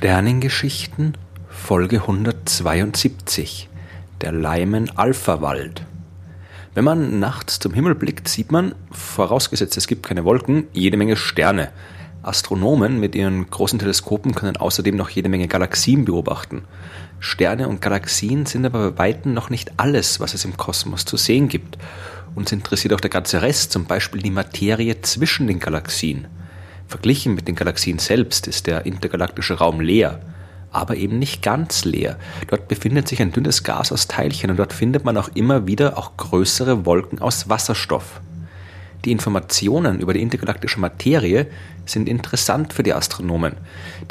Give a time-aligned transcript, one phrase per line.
[0.00, 1.18] Sternengeschichten
[1.50, 3.68] Folge 172
[4.22, 5.84] Der Leimen-Alpha-Wald
[6.72, 11.16] Wenn man nachts zum Himmel blickt, sieht man, vorausgesetzt es gibt keine Wolken, jede Menge
[11.16, 11.70] Sterne.
[12.22, 16.62] Astronomen mit ihren großen Teleskopen können außerdem noch jede Menge Galaxien beobachten.
[17.18, 21.18] Sterne und Galaxien sind aber bei weitem noch nicht alles, was es im Kosmos zu
[21.18, 21.76] sehen gibt.
[22.34, 26.26] Uns interessiert auch der ganze Rest, zum Beispiel die Materie zwischen den Galaxien.
[26.90, 30.18] Verglichen mit den Galaxien selbst ist der intergalaktische Raum leer,
[30.72, 32.16] aber eben nicht ganz leer.
[32.48, 35.96] Dort befindet sich ein dünnes Gas aus Teilchen und dort findet man auch immer wieder
[35.96, 38.20] auch größere Wolken aus Wasserstoff.
[39.04, 41.46] Die Informationen über die intergalaktische Materie
[41.86, 43.54] sind interessant für die Astronomen,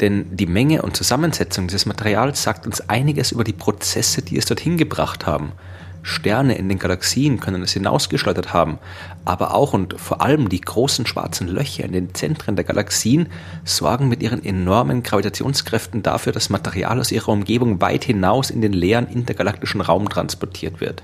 [0.00, 4.46] denn die Menge und Zusammensetzung dieses Materials sagt uns einiges über die Prozesse, die es
[4.46, 5.52] dorthin gebracht haben.
[6.02, 8.78] Sterne in den Galaxien können es hinausgeschleudert haben,
[9.24, 13.28] aber auch und vor allem die großen schwarzen Löcher in den Zentren der Galaxien
[13.64, 18.72] sorgen mit ihren enormen Gravitationskräften dafür, dass Material aus ihrer Umgebung weit hinaus in den
[18.72, 21.02] leeren intergalaktischen Raum transportiert wird.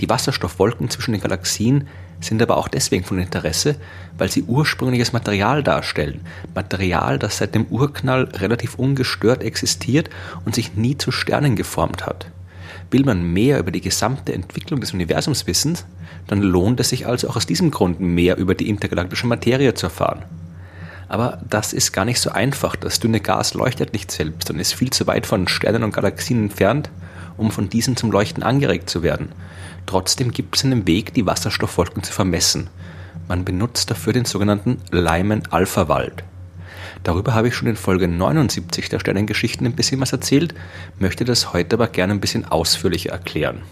[0.00, 1.86] Die Wasserstoffwolken zwischen den Galaxien
[2.20, 3.76] sind aber auch deswegen von Interesse,
[4.18, 6.20] weil sie ursprüngliches Material darstellen.
[6.54, 10.10] Material, das seit dem Urknall relativ ungestört existiert
[10.44, 12.26] und sich nie zu Sternen geformt hat.
[12.90, 15.78] Will man mehr über die gesamte Entwicklung des Universums wissen,
[16.26, 19.86] dann lohnt es sich also auch aus diesem Grund mehr über die intergalaktische Materie zu
[19.86, 20.24] erfahren.
[21.08, 22.76] Aber das ist gar nicht so einfach.
[22.76, 26.44] Das dünne Gas leuchtet nicht selbst und ist viel zu weit von Sternen und Galaxien
[26.44, 26.88] entfernt,
[27.36, 29.32] um von diesen zum Leuchten angeregt zu werden.
[29.86, 32.70] Trotzdem gibt es einen Weg, die Wasserstoffwolken zu vermessen.
[33.26, 36.22] Man benutzt dafür den sogenannten Lyman-Alpha-Wald.
[37.02, 40.54] Darüber habe ich schon in Folge 79 der Sternengeschichten ein bisschen was erzählt,
[40.98, 43.62] möchte das heute aber gerne ein bisschen ausführlicher erklären.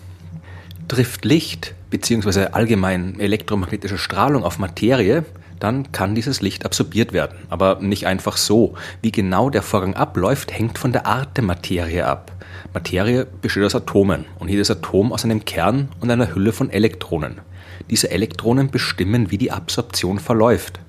[0.88, 2.46] Trifft Licht bzw.
[2.52, 5.24] allgemein elektromagnetische Strahlung auf Materie,
[5.60, 7.36] dann kann dieses Licht absorbiert werden.
[7.50, 8.74] Aber nicht einfach so.
[9.02, 12.32] Wie genau der Vorgang abläuft, hängt von der Art der Materie ab.
[12.72, 17.40] Materie besteht aus Atomen und jedes Atom aus einem Kern und einer Hülle von Elektronen.
[17.90, 20.80] Diese Elektronen bestimmen, wie die Absorption verläuft.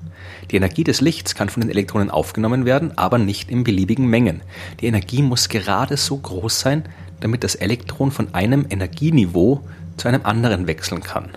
[0.52, 4.42] Die Energie des Lichts kann von den Elektronen aufgenommen werden, aber nicht in beliebigen Mengen.
[4.80, 6.84] Die Energie muss gerade so groß sein,
[7.20, 9.62] damit das Elektron von einem Energieniveau
[9.98, 11.30] zu einem anderen wechseln kann.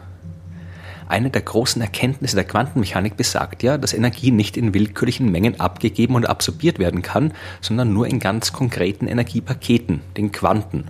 [1.08, 6.14] Eine der großen Erkenntnisse der Quantenmechanik besagt ja, dass Energie nicht in willkürlichen Mengen abgegeben
[6.14, 10.84] und absorbiert werden kann, sondern nur in ganz konkreten Energiepaketen, den Quanten.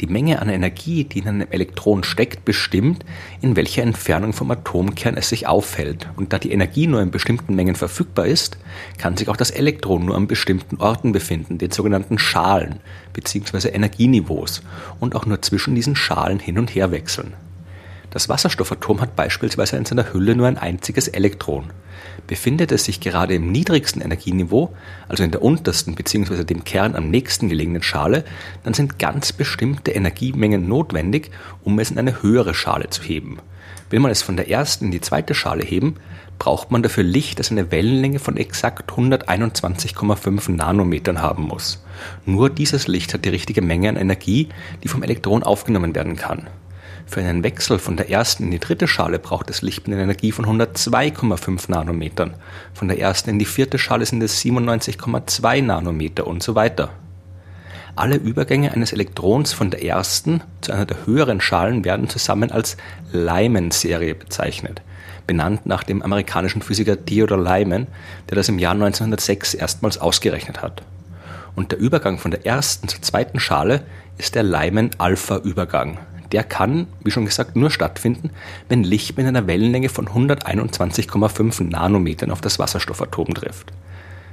[0.00, 3.04] Die Menge an Energie, die in einem Elektron steckt, bestimmt,
[3.40, 6.08] in welcher Entfernung vom Atomkern es sich aufhält.
[6.14, 8.58] Und da die Energie nur in bestimmten Mengen verfügbar ist,
[8.96, 12.78] kann sich auch das Elektron nur an bestimmten Orten befinden, den sogenannten Schalen
[13.12, 13.70] bzw.
[13.70, 14.62] Energieniveaus,
[15.00, 17.34] und auch nur zwischen diesen Schalen hin und her wechseln.
[18.18, 21.70] Das Wasserstoffatom hat beispielsweise in seiner Hülle nur ein einziges Elektron.
[22.26, 24.74] Befindet es sich gerade im niedrigsten Energieniveau,
[25.06, 26.42] also in der untersten bzw.
[26.42, 28.24] dem Kern am nächsten gelegenen Schale,
[28.64, 31.30] dann sind ganz bestimmte Energiemengen notwendig,
[31.62, 33.38] um es in eine höhere Schale zu heben.
[33.88, 35.94] Will man es von der ersten in die zweite Schale heben,
[36.40, 41.84] braucht man dafür Licht, das eine Wellenlänge von exakt 121,5 Nanometern haben muss.
[42.26, 44.48] Nur dieses Licht hat die richtige Menge an Energie,
[44.82, 46.48] die vom Elektron aufgenommen werden kann.
[47.08, 50.30] Für einen Wechsel von der ersten in die dritte Schale braucht das Licht eine Energie
[50.30, 52.34] von 102,5 Nanometern.
[52.74, 56.90] Von der ersten in die vierte Schale sind es 97,2 Nanometer und so weiter.
[57.96, 62.76] Alle Übergänge eines Elektrons von der ersten zu einer der höheren Schalen werden zusammen als
[63.10, 64.82] Lyman-Serie bezeichnet,
[65.26, 67.86] benannt nach dem amerikanischen Physiker Theodor Lyman,
[68.28, 70.82] der das im Jahr 1906 erstmals ausgerechnet hat.
[71.56, 73.80] Und der Übergang von der ersten zur zweiten Schale
[74.18, 75.98] ist der Lyman-Alpha-Übergang,
[76.32, 78.30] der kann, wie schon gesagt, nur stattfinden,
[78.68, 83.72] wenn Licht mit einer Wellenlänge von 121,5 Nanometern auf das Wasserstoffatom trifft.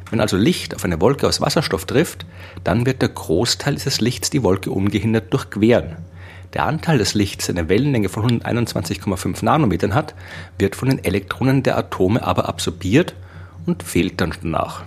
[0.09, 2.25] Wenn also Licht auf eine Wolke aus Wasserstoff trifft,
[2.63, 5.97] dann wird der Großteil dieses Lichts die Wolke ungehindert durchqueren.
[6.53, 10.13] Der Anteil des Lichts, der eine Wellenlänge von 121,5 Nanometern hat,
[10.57, 13.13] wird von den Elektronen der Atome aber absorbiert
[13.65, 14.83] und fehlt dann danach.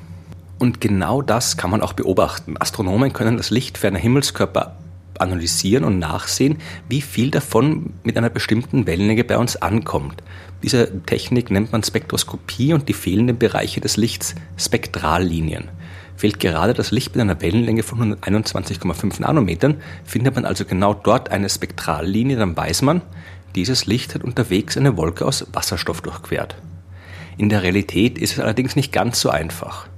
[0.59, 2.57] Und genau das kann man auch beobachten.
[2.59, 4.78] Astronomen können das Licht ferner Himmelskörper
[5.21, 10.23] analysieren und nachsehen, wie viel davon mit einer bestimmten Wellenlänge bei uns ankommt.
[10.63, 15.69] Diese Technik nennt man Spektroskopie und die fehlenden Bereiche des Lichts Spektrallinien.
[16.17, 21.31] Fehlt gerade das Licht mit einer Wellenlänge von 121,5 Nanometern, findet man also genau dort
[21.31, 23.03] eine Spektrallinie, dann weiß man,
[23.55, 26.57] dieses Licht hat unterwegs eine Wolke aus Wasserstoff durchquert.
[27.37, 29.89] In der Realität ist es allerdings nicht ganz so einfach.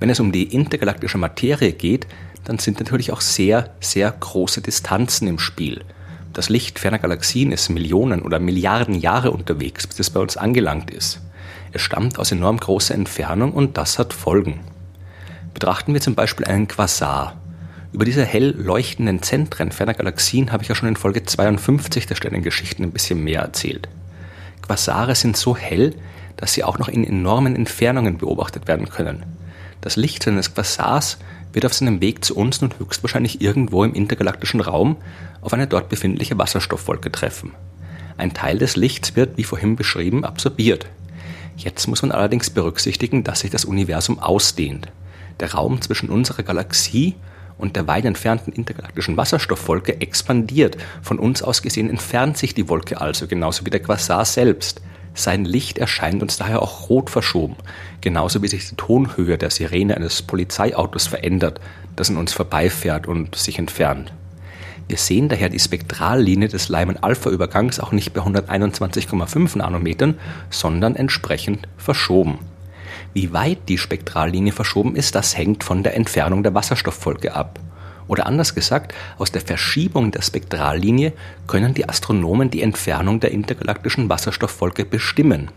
[0.00, 2.06] Wenn es um die intergalaktische Materie geht,
[2.44, 5.84] dann sind natürlich auch sehr, sehr große Distanzen im Spiel.
[6.32, 10.90] Das Licht ferner Galaxien ist Millionen oder Milliarden Jahre unterwegs, bis es bei uns angelangt
[10.90, 11.20] ist.
[11.72, 14.60] Es stammt aus enorm großer Entfernung und das hat Folgen.
[15.52, 17.36] Betrachten wir zum Beispiel einen Quasar.
[17.92, 22.14] Über diese hell leuchtenden Zentren ferner Galaxien habe ich ja schon in Folge 52 der
[22.14, 23.88] Sternengeschichten ein bisschen mehr erzählt.
[24.62, 25.94] Quasare sind so hell,
[26.36, 29.24] dass sie auch noch in enormen Entfernungen beobachtet werden können.
[29.80, 31.18] Das Licht eines Quasars
[31.58, 34.96] wird auf seinem Weg zu uns nun höchstwahrscheinlich irgendwo im intergalaktischen Raum
[35.40, 37.50] auf eine dort befindliche Wasserstoffwolke treffen.
[38.16, 40.86] Ein Teil des Lichts wird, wie vorhin beschrieben, absorbiert.
[41.56, 44.86] Jetzt muss man allerdings berücksichtigen, dass sich das Universum ausdehnt.
[45.40, 47.16] Der Raum zwischen unserer Galaxie
[47.58, 50.76] und der weit entfernten intergalaktischen Wasserstoffwolke expandiert.
[51.02, 54.80] Von uns aus gesehen entfernt sich die Wolke also, genauso wie der Quasar selbst.
[55.18, 57.56] Sein Licht erscheint uns daher auch rot verschoben,
[58.00, 61.60] genauso wie sich die Tonhöhe der Sirene eines Polizeiautos verändert,
[61.96, 64.12] das an uns vorbeifährt und sich entfernt.
[64.86, 70.20] Wir sehen daher die Spektrallinie des Lyman-Alpha-Übergangs auch nicht bei 121,5 Nanometern,
[70.50, 72.38] sondern entsprechend verschoben.
[73.12, 77.58] Wie weit die Spektrallinie verschoben ist, das hängt von der Entfernung der Wasserstoffwolke ab.
[78.08, 81.12] Oder anders gesagt, aus der Verschiebung der Spektrallinie
[81.46, 85.50] können die Astronomen die Entfernung der intergalaktischen Wasserstoffwolke bestimmen.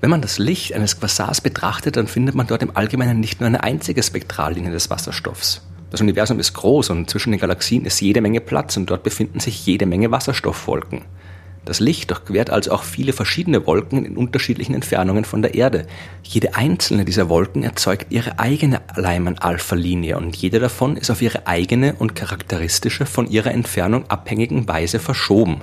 [0.00, 3.48] Wenn man das Licht eines Quasars betrachtet, dann findet man dort im Allgemeinen nicht nur
[3.48, 5.62] eine einzige Spektrallinie des Wasserstoffs.
[5.90, 9.40] Das Universum ist groß und zwischen den Galaxien ist jede Menge Platz und dort befinden
[9.40, 11.02] sich jede Menge Wasserstoffwolken.
[11.64, 15.86] Das Licht durchquert also auch viele verschiedene Wolken in unterschiedlichen Entfernungen von der Erde.
[16.22, 21.94] Jede einzelne dieser Wolken erzeugt ihre eigene Lyman-Alpha-Linie und jede davon ist auf ihre eigene
[21.94, 25.62] und charakteristische von ihrer Entfernung abhängigen Weise verschoben.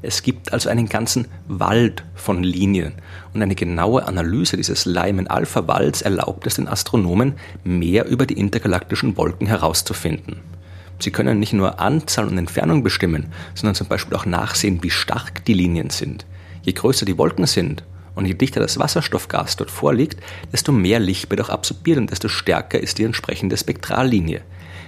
[0.00, 2.92] Es gibt also einen ganzen Wald von Linien
[3.32, 9.46] und eine genaue Analyse dieses Lyman-Alpha-Walds erlaubt es den Astronomen, mehr über die intergalaktischen Wolken
[9.46, 10.53] herauszufinden.
[10.98, 15.44] Sie können nicht nur Anzahl und Entfernung bestimmen, sondern zum Beispiel auch nachsehen, wie stark
[15.44, 16.24] die Linien sind.
[16.62, 20.20] Je größer die Wolken sind und je dichter das Wasserstoffgas dort vorliegt,
[20.52, 24.42] desto mehr Licht wird auch absorbiert und desto stärker ist die entsprechende Spektrallinie.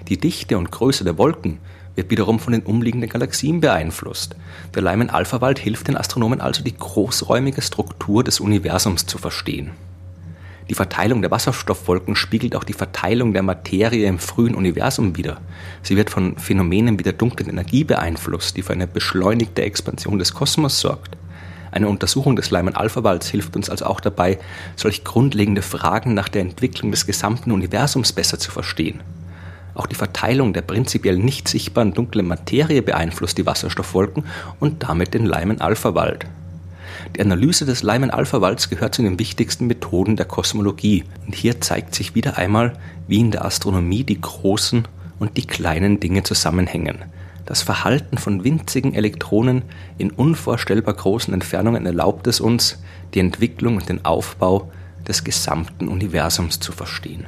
[0.08, 1.58] Die Dichte und Größe der Wolken
[1.96, 4.36] wird wiederum von den umliegenden Galaxien beeinflusst.
[4.74, 9.72] Der Lyman-Alpha-Wald hilft den Astronomen also, die großräumige Struktur des Universums zu verstehen.
[10.68, 15.40] Die Verteilung der Wasserstoffwolken spiegelt auch die Verteilung der Materie im frühen Universum wider.
[15.82, 20.34] Sie wird von Phänomenen wie der dunklen Energie beeinflusst, die für eine beschleunigte Expansion des
[20.34, 21.16] Kosmos sorgt.
[21.70, 24.38] Eine Untersuchung des Lyman-Alpha-Walds hilft uns also auch dabei,
[24.74, 29.02] solch grundlegende Fragen nach der Entwicklung des gesamten Universums besser zu verstehen.
[29.74, 34.24] Auch die Verteilung der prinzipiell nicht sichtbaren dunklen Materie beeinflusst die Wasserstoffwolken
[34.58, 36.26] und damit den Lyman-Alpha-Wald.
[37.14, 41.04] Die Analyse des Lyman-Alpha-Walds gehört zu den wichtigsten Methoden der Kosmologie.
[41.26, 42.74] Und hier zeigt sich wieder einmal,
[43.08, 44.86] wie in der Astronomie die großen
[45.18, 47.04] und die kleinen Dinge zusammenhängen.
[47.46, 49.62] Das Verhalten von winzigen Elektronen
[49.98, 52.82] in unvorstellbar großen Entfernungen erlaubt es uns,
[53.14, 54.70] die Entwicklung und den Aufbau
[55.06, 57.26] des gesamten Universums zu verstehen.